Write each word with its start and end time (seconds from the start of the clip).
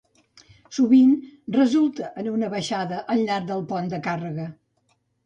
Sovint 0.77 1.11
resulta 1.57 2.09
en 2.21 2.29
una 2.37 2.49
baixada 2.53 3.03
al 3.17 3.21
llarg 3.29 3.47
del 3.53 3.63
pont 3.73 3.93
de 3.93 4.01
càrrega. 4.09 4.49